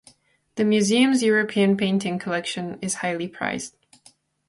[0.55, 3.75] The museum's European painting collection is highly prized.